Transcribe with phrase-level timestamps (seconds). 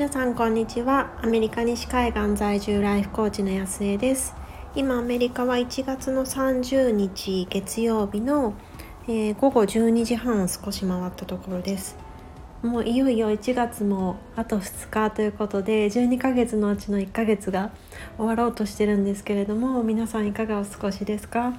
[0.00, 1.10] 皆さんこんにちは。
[1.22, 4.34] アメリカ西海岸在住ライフコーチの安江です。
[4.74, 8.54] 今アメリカは1月の30日月曜日の、
[9.06, 11.98] えー、午後12時半少し回ったところです。
[12.62, 17.70] もういよいよ1月もあと2日ということで12ヶ月のうちの1ヶ月が
[18.16, 21.52] 終わろうとしてるんですけれども皆さんいかがお過ごしですか？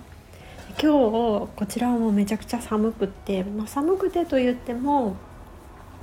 [0.82, 5.16] 今日こちらはもうめちゃくちゃ寒くって、まあ、寒くてと言っても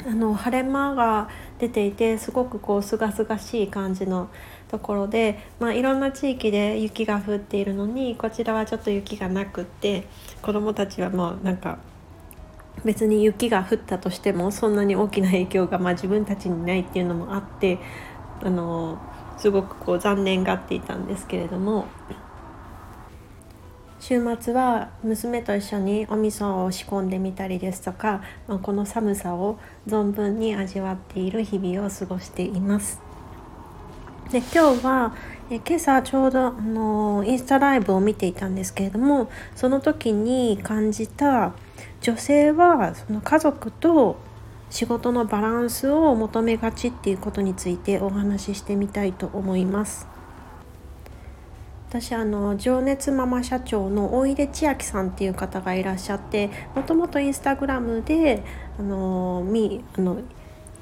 [0.06, 4.30] あの晴れ間が出ていてすごくこう清々しい感じの
[4.68, 10.06] ところで、まあ、いろんな地域で雪が降っているのにこちらはちょっと雪がなくって
[10.42, 11.78] 子どもたちはもうなんか
[12.84, 17.78] 別に雪が降ったとしてもそんなに大きな影響がまあ自分たちにないっていうのもあって
[18.42, 18.98] あの
[19.36, 21.86] すごくこう残念がっていたんですけれども
[24.00, 33.00] 週末は娘と一緒にお味噌を仕込んでみたりですとか、まあ、この寒さを存分に味わっている日々を過ごしています。
[34.30, 35.14] で今日は
[35.50, 41.54] え今朝ちょうどあのインスタライブを見ていたんですけれどもその時に感じた
[42.02, 44.16] 女性はその家族と
[44.68, 50.17] 仕事のバランスを求めがちっていうことについてお話ししてみたいと思います。
[51.88, 58.42] 私あの情熱ママ社長の大出千秋さんっていう方がいらっしゃってもともとインスタグラムで
[58.78, 60.18] あのみあの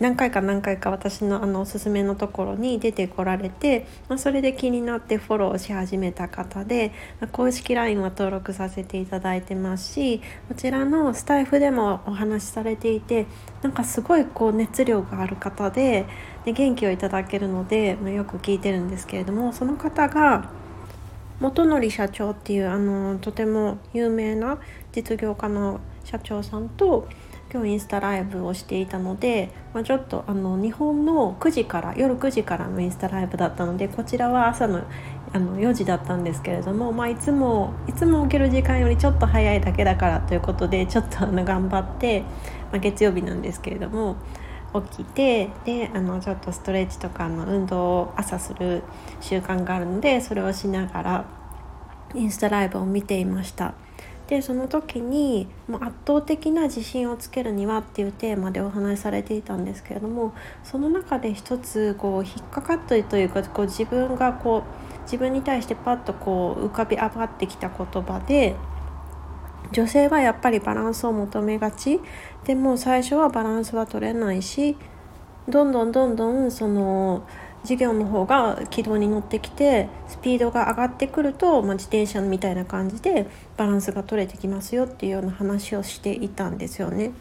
[0.01, 13.27] 何回か何回か私のあのおすすめのところに出てこられて、まあ、それで気になってフォローし始めた方で、ま、公式 LINE は登録させていただいてますしこちらのスタイフでもお話しされていて
[13.63, 16.05] なんかすごいこう熱量がある方で
[16.45, 20.66] で元気をいただけるので、まあ、よく聞いてるんですけれどもその方が
[21.41, 24.59] 元則社長っていうあのとても有名な
[24.93, 27.09] 実業家の社長さんと
[27.53, 34.83] 今日インスタライブをしていたので、まあ、ちょっとあの日本の9時から夜9時からのインスタライブだったのでこちらは朝の
[35.33, 42.21] あの4時だったんですけれども、まあ、いつもいつも起きる時間よりちょっと早いだけだからということでちょっとあの頑張って、
[42.71, 44.17] まあ、月曜日なんですけれども
[44.83, 48.83] 起きてであのちょっとストレッチとかの運動を朝する
[49.21, 51.25] 習慣があるのでそれをしながら
[52.15, 53.75] インスタライブを見ていました。
[54.29, 68.57] でその時にもう圧倒的な自信をつけるにはっていうテーマでお話しされていたんですけれどもその中で一つこう引っかかったというかこう自分がこう自分に対してパッとこう浮かび上がってきた言葉で
[69.73, 72.01] 女性はやっぱりバランスを求めがち
[72.45, 74.77] でも最初はバランスは取れないし
[75.49, 77.27] どんどんどんどんその
[77.63, 83.27] 授業の方が軌道に乗ってきてスピードが上がってくると、まあ、自転車みたいな感じで
[83.57, 87.13] バランスが取れてきますよっていうような話をしていたんですよね。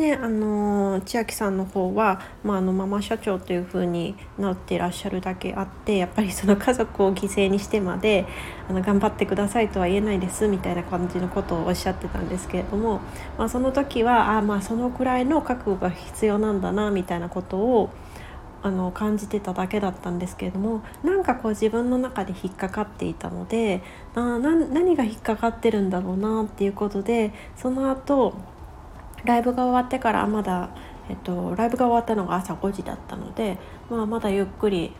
[0.00, 8.26] であの千秋さんの方は、まあ、あのママ社長という風になっていらっしゃるだけあってやっぱりその家族を犠牲にしてまで
[8.68, 13.00] あの頑張ってくださいとは言えないですみたいな感じのことをおっしゃってたんですけれども、
[13.36, 17.90] まあ、その時はあまあそのくらいの覚悟が必要なんだなみたいなことを
[18.62, 23.82] あの感じてただけだったんですけれどもなんかこう自分の中で引っかかっていたので
[24.14, 28.34] あ何が引っかかってるんだろうなっていうことでその後
[29.24, 30.70] ライブが終わってからまだ、
[31.08, 33.58] えっと、ライブが終わったのが朝5時だったので、
[33.90, 34.92] まあ、まだゆっくり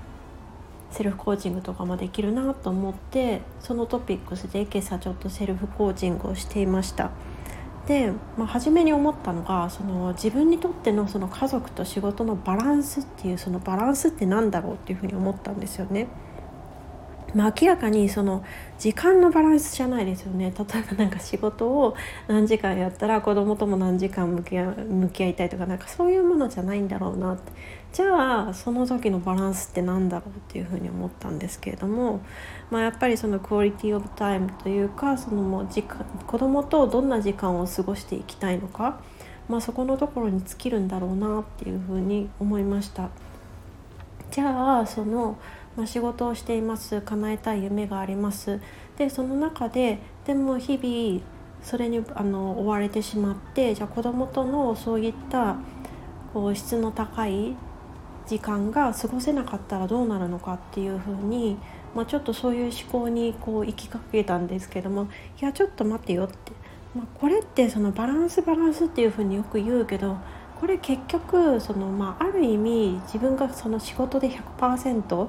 [0.91, 7.10] セルフコーチングとかもできるなと思ってそのトピックスで今朝ちょっとセルフコーチングをしていました。
[7.86, 16.08] で、まあ、初めに思ったのがその自分にとってのその家族と仕事のバランスっていうそのバランスって何だろうっていうふうに思ったんですよね。
[17.34, 18.44] まあ、明らかにその
[18.78, 21.94] 時間のバランスじゃないですよね例えばなんか仕事を
[22.28, 27.52] 何時間やったら子供とも何時間向き合向き合いたいとかなんかそういうものじゃないんだろうなって
[27.92, 32.20] じゃあその時のバランスって何だろうっていうふうに思ったんですけれども、
[32.70, 39.00] まあ、やっぱりそのクオリティオブタイムというかそのもう時間子供とどんな時間を過ごしていきたいのか、
[39.49, 43.10] まあ、そこのところに尽きるんだろうなっていうふうに思いました。
[44.31, 45.38] じゃあその
[45.81, 47.00] ま、仕事をしています。
[47.00, 48.61] 叶えたい夢があります。
[48.99, 51.23] でその中ででも日々
[51.62, 55.56] それにあの追われてしまってじゃあ子どもとのそういった
[56.35, 57.55] こう質の高い
[58.27, 61.56] 時間が過ごせなかったらどうなるのかっていうふうに、
[61.94, 65.09] まあ、ちょっとそういう思考にこう行きかけたんですけども
[65.41, 66.53] いやちょっと待ってよって、
[66.94, 70.19] まあ、これってそのバランスバランスっていうふうによく言うけど
[70.61, 75.29] これ結局その、まあ、ある意味自分がその仕事で100%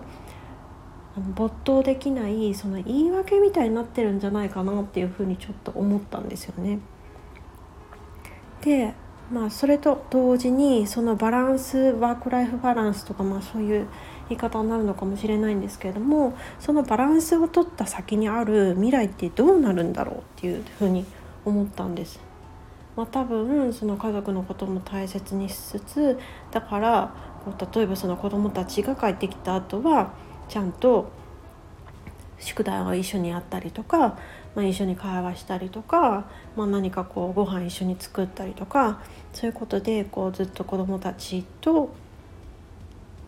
[1.36, 6.80] 没頭できないその言い訳みたいになってるんじゃないかなっていうふうにちょっと思ったんですよね。
[8.62, 8.94] で
[9.32, 13.88] まあ、それと同時にそのバランスワーク・ライフ・バランスとか、まあ、そういう
[14.28, 21.06] 言い方になるのかもしれないんですけれどもそのバランスを取った先にある未来ってどうなるんだろうっていうふうに
[21.46, 22.20] 思ったんです。
[22.98, 26.20] まあ、多分その家族のことも大切にしつつ
[26.52, 27.14] だから
[27.74, 30.12] 例えばその子どもたちが帰ってきた後は
[30.52, 31.10] ちゃんと
[32.38, 34.20] 宿題を一緒にやったりとか、
[34.54, 36.26] まあ、一緒に会話したりとか、
[36.58, 39.02] まあ、何かこうご飯一緒に作ったりとか
[39.32, 41.94] そういうことでこうずっと子どもたちと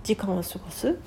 [0.04, 0.98] 時間を過ごす。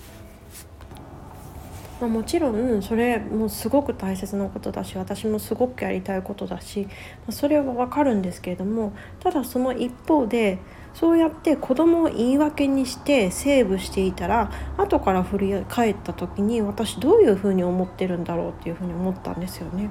[2.01, 6.91] まあ、もちろんそれもすごく大切なことだし私もすごくやりたいことだし、ま
[7.29, 10.59] あ、それは分かるんですけれどもただその一方で
[10.99, 19.91] そうやって子供を言い訳にしてセーブしていたら後から振り返った時に私どういうふうに思ってるんだろうっていうふうに思ったんですよね。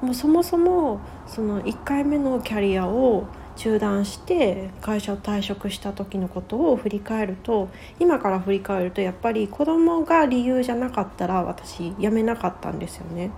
[0.00, 7.68] もうそもそもその1回目のキャリアを中断して会社を退職した時のことを振り返ると
[8.00, 13.30] 今から振り返るとやっぱり子供が理由じゃなかったら私辞めなかったんですよね。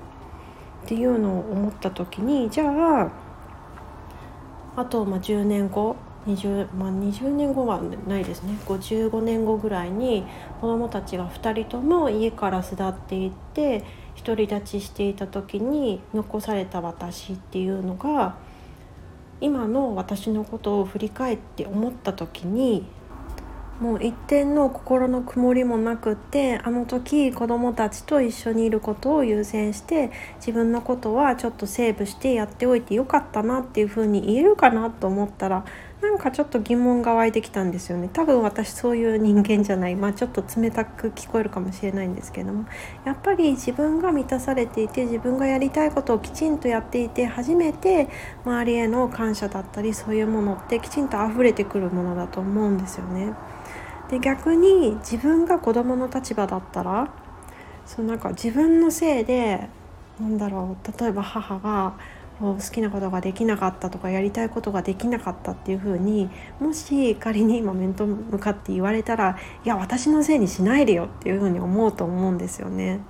[0.85, 2.67] っていうのを思った時にじゃ
[3.03, 3.11] あ
[4.77, 5.97] あとまあ10年後
[6.27, 8.55] 20, まあ、20年後はないですね。
[8.67, 10.25] 55年後ぐらいに
[10.61, 13.85] 子どもたちが2人とも家から巣立っていって
[14.25, 18.37] 独り立ちしていた時に残された私っていうのが
[19.41, 22.85] 今の私のことを振り返って思った時に
[23.81, 35.65] もう一点の心の曇りもなくってあの時子供たちと一緒にいることを優先して自分のことはちょっとセーブしてやっておいてよかったなっていうふうに言えるかなと思ったら
[36.03, 38.09] なんかちょっと疑問が湧いてきたんですよね。
[38.11, 39.97] 多分私そういう人間じゃない。
[39.97, 42.65] まあちょっと冷たく聞こえるかもしれないんですけども。
[43.05, 48.09] やっぱり自分が満たされていて自分がやりたいことをきちんとやっていて初めて
[48.47, 53.35] 周りへの感謝だったりそういうものってきちんと溢れてくるものだと思うんですよね。
[54.09, 57.13] で逆に自分が子供の立場だったら
[57.85, 59.69] そのなんか自分のせいで
[60.19, 61.95] なんだろう例えば母が
[62.41, 73.01] 好きなことができなかったとかやりたいことができなかったっていうふうにもし仮に今面と向かって言われたらいや私のせいにしないでよっていうふうに思うと思うんですよね。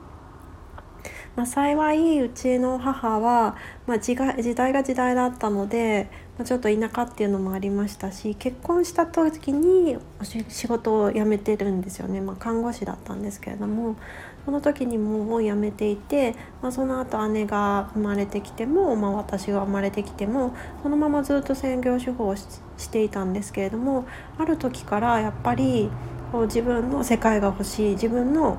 [1.36, 3.56] まあ、幸いうちの母は、
[3.86, 9.96] まあ、時時代が時代だったので、まあ、ちょっと田舎っていうのもありましたし結婚した時に
[10.48, 13.96] 仕事を辞めてるんですよね、まあ、看護師だったんですけれども
[14.50, 22.50] その時にもう辞めていて、まあ、その後姉が生まれてきても、まあ、私が生まれてきてもそのままずっと専業主婦をし
[22.90, 24.06] ていたんですけれども
[24.38, 25.88] ある時からやっぱり
[26.32, 28.58] こう自分の世界が欲しい自分の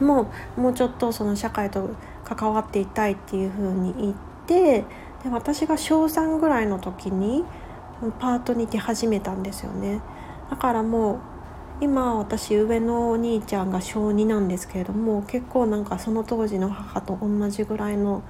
[0.00, 1.90] もうもうちょっとその社会と
[2.24, 4.14] 関わっていたいっていうふうに言っ
[4.46, 4.84] て
[5.22, 7.44] で私が小3ぐらいの時に
[8.18, 10.00] パートに出始めたんですよね。
[10.48, 11.20] だからもう
[11.80, 18.22] 今私上のお兄ちゃんが小2なんですけれども結構なんかその当時の母と同じぐらいの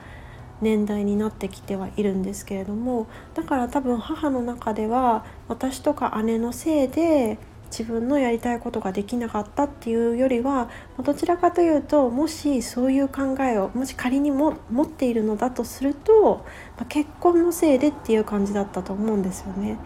[0.60, 7.38] 年代になってきてはいるんですけれどもだから多分母の中では私とか姉のせいで
[7.70, 10.68] 自分のやりたいことができなかったっていうよりは
[11.02, 16.44] どちらかというともしそういう考えをもし仮にも持っているのだとすると、
[16.78, 19.78] ま結婚のせいでっていう感じだったと思うんですよね。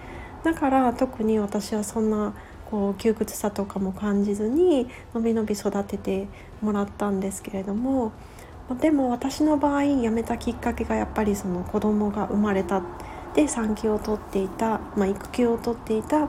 [0.43, 2.35] だから特に私はそんな
[2.71, 6.29] こう窮屈さとかも感じずにのびのび育てて
[6.61, 8.13] もらったんですけれども
[8.81, 12.83] でも私の場合辞めたきっかけがやっぱりその子供が生まれた
[13.35, 16.29] で産休を取っていた、まあ、育休を取っていた。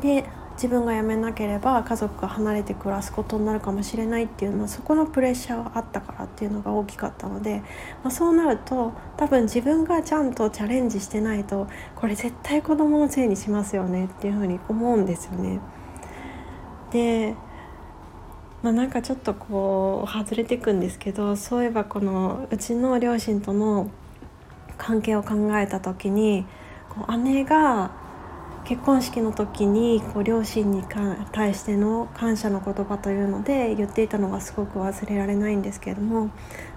[0.00, 0.24] で
[0.58, 7.60] 自分が辞めなければ家族が離れて暮らすことになるかもしれないっていうのはそこのプレッシャーがあったからっていうのが大きかったので、
[8.02, 15.60] まあ、そうなると多分自分がちゃんとチャレンジしてないとこれ絶対子供のせいにしますよねっていうふうに思うんですよね。
[16.90, 17.36] で
[18.60, 23.88] まあ、なんかちょっとこう外れていくんですけどそういえばこのうちの両親との
[24.76, 26.44] 関係を考えた時に
[26.88, 27.92] こう姉が
[28.64, 30.82] 結婚式の時にこう両親に
[31.32, 36.30] 対しての感謝の言葉というので言っていたのがすごく忘れられないんですけれども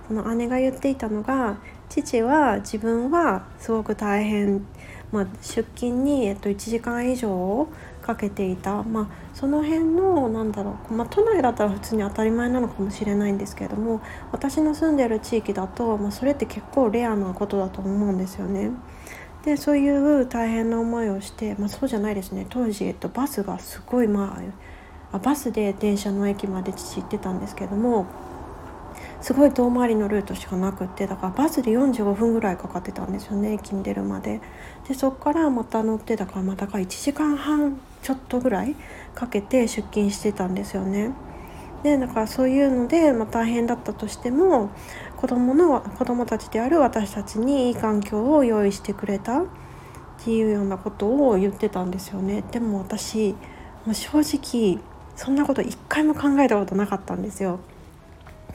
[0.07, 1.57] その姉が言っていたのが
[1.89, 4.65] 父は自分はすごく大変、
[5.11, 7.67] まあ、出勤に、えっと、1時間以上
[8.01, 18.71] かけていた、まあ、その辺のなんだろう、まあ、都内だったら普通に当たり前なのかもしれないんですけれども私の住んでる地域だと、まあ、それって結構レアなことだと思うんですよね。
[19.43, 22.45] でそういう大変な思いをして、まあ、そうじゃないですね。
[22.49, 24.39] 当時、えっと、バスがすごいま
[25.11, 28.05] あバスで電車の駅まで父行ってたんですけども
[29.21, 34.41] すごい遠回りのルートしかなくってだからバスで45分ぐらいかかってたんですよね駅に出るまで。
[34.87, 38.75] でそこからまた乗ってだからまたか1時間半ちょっとぐらい
[39.13, 41.11] かけて出勤してたんですよね。
[41.83, 44.69] でだからそういうので、まあ、大変だったとしても
[45.17, 49.45] 子供の子供たちである私たちにいい環境を用意してくれたっ
[50.23, 52.43] ていうようなことを言ってたんですよね。
[52.51, 53.35] でも私
[53.85, 54.79] もう正直
[55.15, 57.59] そんなこと一回も考えたことなかったんですよ。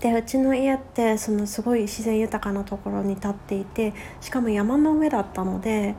[0.00, 5.94] でうちの家ってそのすごい自然豊かなところに立っていてしかも山の上だったので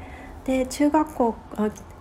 [0.46, 1.36] で中学校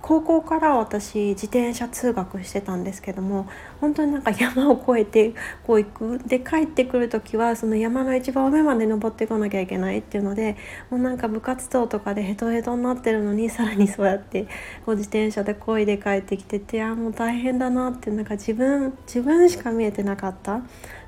[0.07, 3.49] 高校から私自転車通学してたんですけども
[3.81, 5.35] 本当になんか山を越えて
[5.67, 10.57] こう行くで帰ってくる時はその山の一番上まで登ってこなきゃいけないっていうので
[10.91, 14.45] もうなんか部活動とかでヘトヘトになってるのに さらにそうやって
[14.85, 20.61] こう自転車で漕いで帰ってきててあもう大変だなってなんか自分自分しか見えてなかった。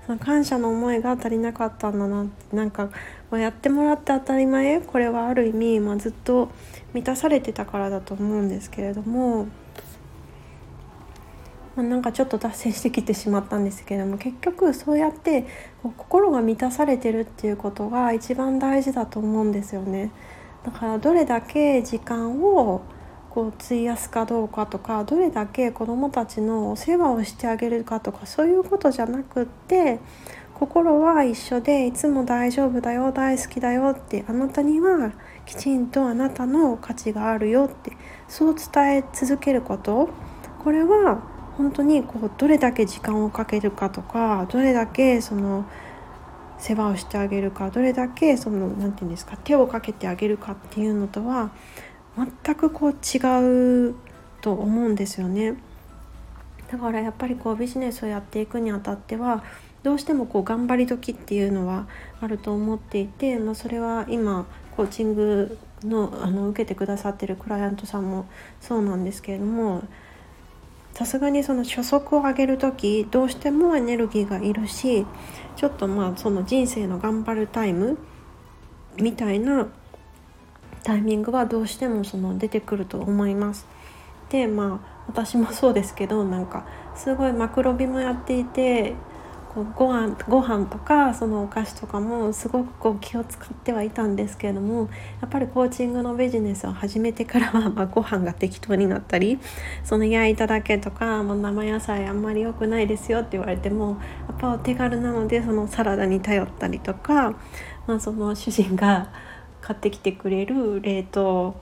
[0.09, 2.89] その感謝の思いが足りなかったんだなってなんか
[3.31, 6.51] こうやってもらって当たり前これはある意味、まあ、ずっと
[6.95, 9.45] 満たされてたからだと思うんですけれども、
[11.77, 15.43] まあ、なんかちょっと脱線してきてしまったんですけれども結局そうやって
[15.83, 20.11] こう心が満たされてるっていうことが一番大事だと思うんですよね。
[20.65, 22.83] だからどれだけ時間を
[23.31, 30.01] こう費やすかどうかとかどれだけ子どもたちのお世話をしてあげるかとかそういうことじゃなくって
[30.59, 35.13] 心は一緒でいつも大丈夫だよ大好きだよってあなたには
[35.47, 37.93] きちんとあなたの価値があるよって
[38.27, 40.09] そう伝え続けること
[40.65, 41.23] これは
[41.57, 45.65] 本当にこうどれだけ時間をかけるかとかどれだけその
[46.59, 51.53] 世話をしてあげるかどれだけその何て言うんですか手をかけてあげるかっていうのとは
[52.17, 53.95] 全くこう違う
[54.41, 55.57] と思うんですよね。
[56.71, 59.43] だからやっぱりこうビジネスをやっていくにあたっては
[59.83, 61.87] どうしてもこう頑張り時っていうのは
[62.21, 68.27] あると思っていて、まあ、それは今コーチングのあの受けてくださってるクライアントさんも
[68.61, 69.85] そうなんですけれども
[70.95, 75.07] さすがにその初速を上げる時どうしてもエネルギーがいるし
[75.55, 77.99] ちょっとまあその人生の頑張るタイム
[79.01, 79.69] みたいな
[80.83, 83.67] タイミングはどうしてもその出てくると思います。
[84.31, 88.95] でまあ私もそうですけどなんかすごいマクロビもやっていて
[89.59, 94.89] こうご飯ご飯とかそのお菓子とかもすごくこう気を使ってはいたんですけれども
[95.21, 99.39] やっぱりコーチングのビジネスを始めてからは、まあ、ご飯が適当になったり
[99.85, 103.99] その焼いただけとかもう生野菜あんまり良くないですよって言われても
[104.29, 107.37] やっぱお手軽なのでそのサラダに頼ったりとか、
[107.87, 109.13] まあ、その主人が
[109.61, 111.57] 買ってきてくれる冷凍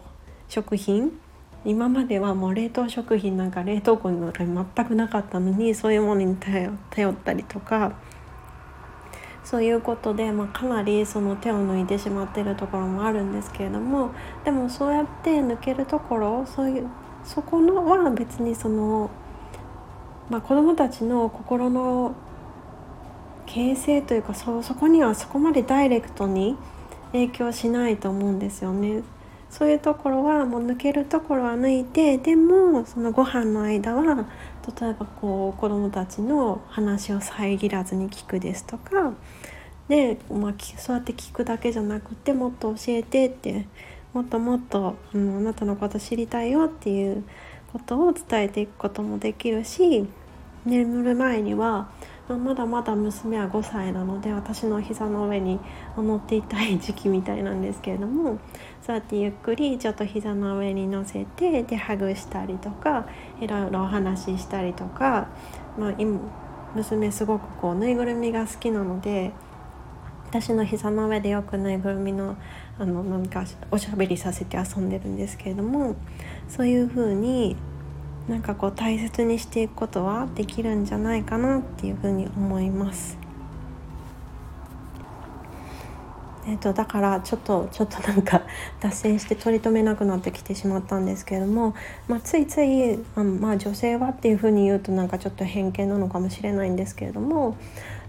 [0.49, 1.19] 食品
[1.67, 7.93] 今まではもう冷凍食品なんか冷凍庫の中に全くなかったのにそういうものに頼ったりとか
[9.43, 14.11] そういうことで、まあ、かなりその手を抜いてしまってるところもあるんですけれども
[14.45, 16.89] でもそうやって抜けるところそういう
[17.25, 19.11] そこのは別にその、
[20.31, 22.15] まあ、子どもたちの心の
[23.47, 26.57] 形成というかそそこにはそこまでダイレクトに
[27.13, 29.03] 影響しないと思うんですよね。
[29.50, 34.26] そういうところはもう抜けるところは抜いてでもそのご飯の間は
[34.81, 39.15] 例えばこう子どもたちの話を遮らずに聞くですとか
[39.88, 43.67] で、まあ、そうやって聞くだけじゃなくてもっと教えてって
[44.12, 47.23] もっともっと、うん、あなたのこと知りたいよっていう
[47.73, 50.07] ことを伝えていくこともできるし
[50.65, 51.91] 眠る前には
[52.28, 55.61] まだまだ娘は5歳なので私の膝の上に
[55.97, 58.38] 乗っていたい時期みたいなんですけれども
[58.85, 63.06] そうやってゆっくりちょっと膝の上に乗せてでハグしたりとか
[63.40, 65.28] いろいろお話ししたりとか、
[65.78, 66.18] まあ、今
[66.75, 69.33] 娘すごくこうぬいぐるみが好きなので
[70.28, 72.37] 私の膝の上でよくぬいぐるみの
[72.78, 75.95] あのなんかおしゃべりさせて遊んでるんですけれども
[76.49, 77.56] そういう風に
[78.28, 83.18] なんかこう大切にしていくことはできるんじゃないかなっていうふうに思います。
[86.49, 88.42] えーと、だからちょっとちょっとなんか
[88.80, 91.75] 脱線して取り留めなくなってきてしまったんですけれども、
[92.06, 97.56] まあ、ついついあまあ、女性はっていうふうに言うとなんかちょっと偏見なのかもしれないんですけれども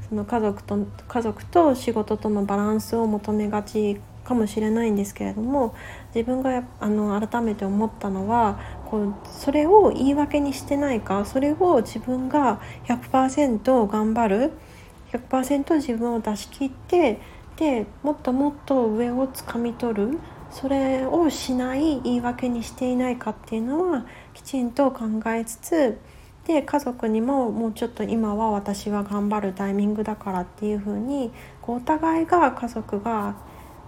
[0.07, 5.73] その家族と家族と仕事とのバランスを求めがちかもしれないんですけれども
[6.13, 14.51] 自分があの改めて思ったのはこうそれを言い訳にしてないかそれを自分が100%頑張る
[15.13, 17.21] 100%自分を出し切って
[17.55, 20.19] でもっともっと上をつかみ取る
[20.51, 25.97] それをしない言い訳にしていないかっていうのはきちんと考えつつ
[26.45, 31.31] で家族にももうちょっと今は私は頑張るタイミングだからっていう風に
[31.61, 33.35] お互いが家族が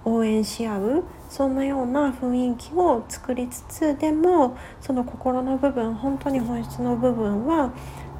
[0.05, 7.71] 応援し合うそんなような雰囲気を作りつつでもその心の部分本当に本質の部分は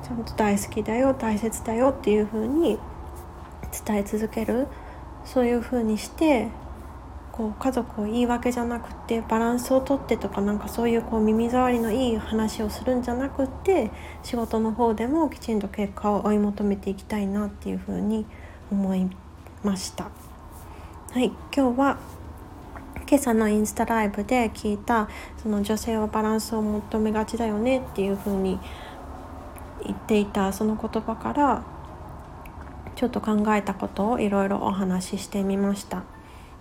[0.04, 2.78] ちゃんと大好きだよ大切だよっていう風に
[3.86, 4.68] 伝え続ける
[5.26, 6.50] そういう風にして
[7.32, 13.92] こう家族を言い訳じゃなくてバランスをとってとかなんかそういうこう耳障りのいい話をするんじゃなくって
[14.24, 18.26] 仕事の方でもきちんと結果を追い求めていきたいなっていうふうに
[18.72, 19.10] 思い
[19.64, 20.29] ました。
[21.12, 21.98] はい、今日は
[23.10, 25.10] 今朝のインスタライブで聞いた
[25.42, 28.60] その女性はバランスを求めがちだよねっていうふうに
[29.84, 31.64] 言っていたその言葉から
[32.96, 36.04] ちょっと考えたことをいろいろお話ししてみました。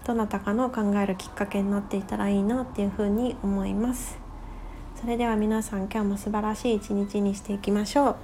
[0.08, 4.18] どなたかの考えるきっかけになっていたらいいなっていうふうに思います
[4.98, 8.16] それでは皆さん今日も素晴らしい一日にしていきましょう